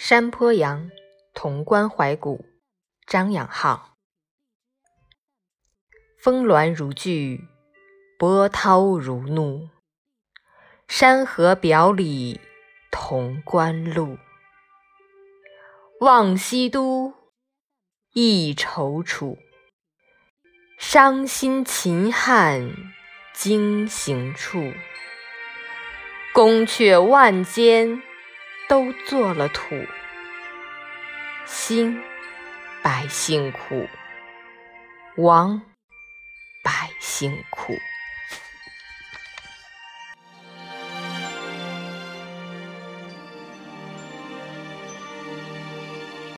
[0.00, 0.92] 山坡羊，
[1.34, 2.46] 潼关怀古，
[3.04, 3.96] 张养浩。
[6.16, 7.48] 峰峦如聚，
[8.16, 9.68] 波涛如怒。
[10.86, 12.40] 山河表里，
[12.92, 14.16] 潼关路。
[15.98, 17.12] 望西都，
[18.12, 19.36] 忆踌躇。
[20.78, 22.72] 伤心秦汉
[23.34, 24.72] 经行处。
[26.32, 28.00] 宫阙万间。
[28.68, 29.82] 都做了土，
[31.46, 31.98] 兴
[32.82, 33.88] 百姓苦，
[35.16, 35.62] 亡
[36.62, 37.72] 百姓苦。